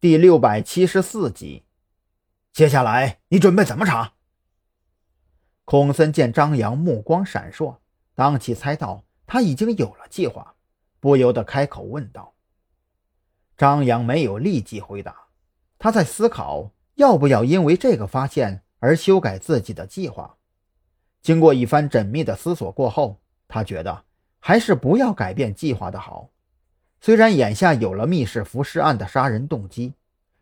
[0.00, 1.64] 第六百七十四集。
[2.52, 4.12] 接下来你准备怎么查？
[5.64, 7.78] 孔森见张扬目光闪烁，
[8.14, 10.54] 当即猜到他已经有了计划，
[11.00, 12.32] 不由得开口问道。
[13.56, 15.30] 张扬没有立即回答，
[15.80, 20.36] 他在思考要不要因为这个发现而修改自己的计划。
[21.20, 24.04] 经过一番缜密的思索过后，他觉得
[24.38, 26.30] 还是不要改变计划的好。
[27.00, 29.94] 虽然眼下有了密室浮尸案的杀人动机，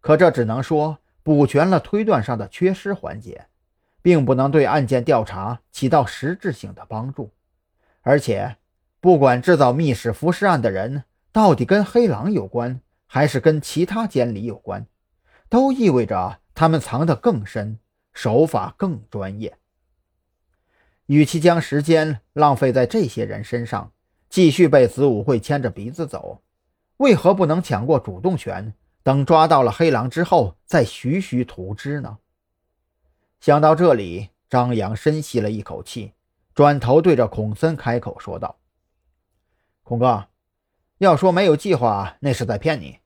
[0.00, 3.46] 可这只能说补全了推断上的缺失环节，
[4.02, 7.30] 并不能对案件调查起到实质性的帮助。
[8.02, 8.56] 而且，
[9.00, 14.86] 不管制造密室浮尸案的人到底跟黑狼有关，还是跟其他监理有关，
[15.48, 17.78] 都意味着他们藏得更深，
[18.12, 19.56] 手法更专业。
[21.06, 23.92] 与其将时间浪费在这些人身上，
[24.30, 26.40] 继续被子午会牵着鼻子走，
[26.98, 28.72] 为何不能抢过主动权？
[29.02, 32.18] 等抓到了黑狼之后，再徐徐图之呢？
[33.40, 36.12] 想到这里，张扬深吸了一口气，
[36.54, 38.60] 转头对着孔森开口说道
[39.82, 40.28] ：“孔哥，
[40.98, 42.98] 要说没有计划，那是在骗你。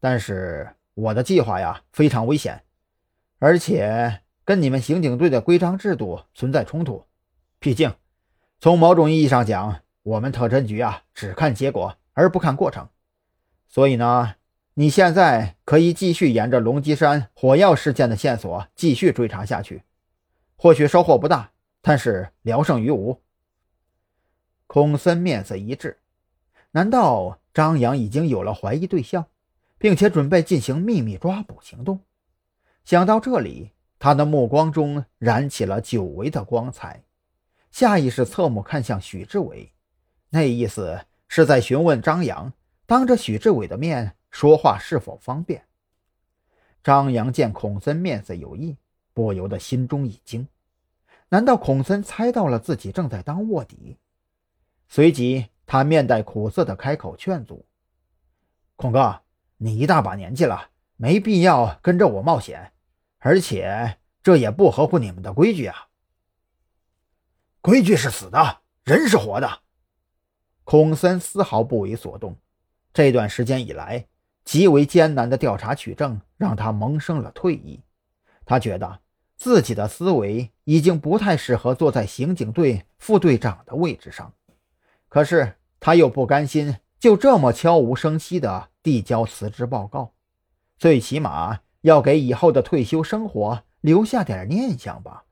[0.00, 2.62] 但是我的计划呀，非常危险，
[3.38, 7.04] 而且跟你们刑警队的规章制度存在冲突。
[7.58, 7.92] 毕竟，
[8.58, 12.88] 从某种意义上讲。”我们特侦局啊，只看结果而不看过程，
[13.68, 14.36] 所以呢，
[14.74, 19.82] 你现在可以继续沿着龙脊山火药事件的线索继续追查下去，
[20.56, 23.20] 或许收获不大，但是聊胜于无。
[24.66, 25.98] 孔森面色一滞，
[26.70, 29.26] 难道张扬已经有了怀疑对象，
[29.76, 32.00] 并且准备进行秘密抓捕行动？
[32.84, 37.02] 想到这里，他的目光中燃起了久违的光彩，
[37.70, 39.72] 下意识侧目看向许志伟。
[40.30, 42.52] 那意思是在询问张扬，
[42.86, 45.66] 当着许志伟的面说话是否方便。
[46.82, 48.76] 张扬见孔森面色有异，
[49.12, 50.46] 不由得心中一惊，
[51.28, 53.98] 难道孔森猜到了自己正在当卧底？
[54.88, 57.66] 随即，他面带苦涩的开口劝阻
[58.76, 59.20] ：“孔哥，
[59.56, 62.72] 你一大把年纪了，没必要跟着我冒险，
[63.18, 65.88] 而且这也不合乎你们的规矩啊。
[67.60, 69.60] 规矩是死的，人是活的。”
[70.70, 72.36] 孔森丝毫不为所动。
[72.94, 74.06] 这段时间以来，
[74.44, 77.80] 极为艰难的调查取证让他萌生了退意。
[78.44, 79.00] 他觉得
[79.36, 84.32] 自己的思维已经不太适合坐在刑警队副队长的位置上，
[85.08, 90.12] 可是他又不甘心就这么悄无声息地递交辞职报告，
[90.78, 95.24] 最起码要给以后的退休生活留下点念想吧。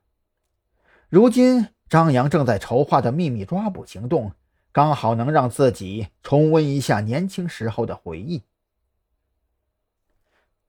[1.07, 4.33] 如今，张扬正在筹划的秘密抓捕行动。
[4.71, 8.43] 刚好能让自己重温一下年轻时候的回忆。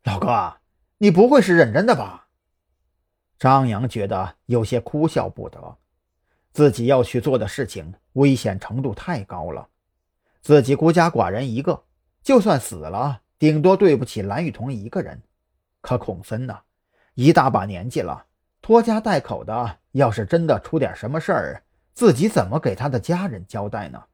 [0.04, 0.56] 老哥，
[0.98, 2.28] 你不会是认真的吧？
[3.38, 5.76] 张扬觉得有些哭笑不得，
[6.52, 9.68] 自己要去做的事情危险程度太高了。
[10.40, 11.84] 自己孤家寡人一个，
[12.22, 15.22] 就算死了，顶多对不起蓝雨桐一个人。
[15.82, 16.58] 可孔森呢，
[17.14, 18.26] 一大把年纪了，
[18.62, 21.62] 拖家带口的，要是真的出点什么事儿。
[22.00, 24.04] 自己怎么给他的家人交代呢？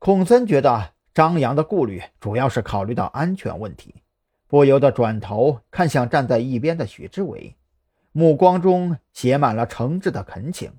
[0.00, 4.02] 孔森觉得张扬的顾虑主要是考虑到安全问题，
[4.48, 7.54] 不由得转头看向站在一边的许志伟，
[8.10, 10.72] 目光中写满了诚挚的恳请：“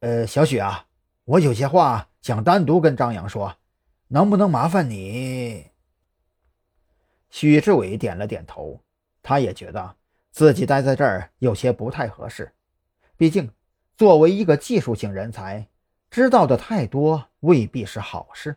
[0.00, 0.86] 呃，小许啊，
[1.26, 3.54] 我有些话想单独跟张扬说，
[4.08, 5.72] 能不能麻烦你？”
[7.28, 8.80] 许志伟点了点头，
[9.22, 9.96] 他也觉得
[10.30, 12.50] 自己待在这儿有些不太合适，
[13.18, 13.52] 毕竟。
[13.96, 15.68] 作为一个技术性人才，
[16.10, 18.56] 知道的太多未必是好事。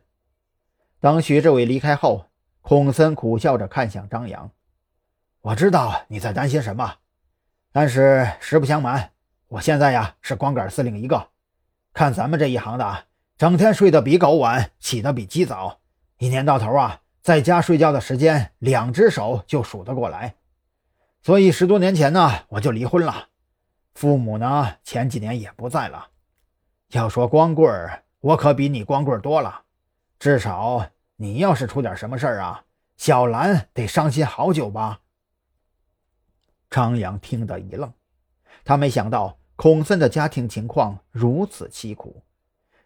[0.99, 2.25] 当徐志伟离开后，
[2.61, 4.49] 孔森苦笑着看向张扬
[5.41, 6.95] ：“我知道你在担心什么，
[7.71, 9.11] 但是实不相瞒，
[9.47, 11.27] 我现在呀是光杆司令一个。
[11.93, 13.05] 看咱们这一行的，
[13.37, 15.79] 整天睡得比狗晚，起得比鸡早，
[16.17, 20.33] 一年到头啊，在家睡觉的时间，两只手就数得过来。
[21.21, 23.27] 所以十多年前呢，我就离婚了。”
[23.97, 24.75] 父母呢？
[24.83, 26.09] 前几年也不在了。
[26.89, 29.63] 要说光棍儿，我可比你光棍多了。
[30.19, 32.63] 至少你要是出点什么事儿啊，
[32.95, 34.99] 小兰得伤心好久吧？
[36.69, 37.91] 张扬听得一愣，
[38.63, 42.21] 他没想到孔森的家庭情况如此凄苦，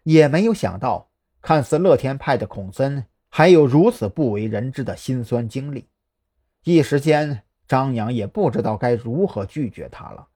[0.04, 1.10] 也没有想到
[1.42, 5.90] 看似乐天派的孔森还有如此不为人知的辛酸经历。
[6.64, 10.28] 一时间，张扬也不知道该如何拒绝他了。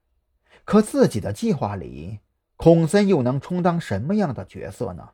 [0.67, 2.19] 可自己的计划里，
[2.57, 5.11] 孔森又能充当什么样的角色呢？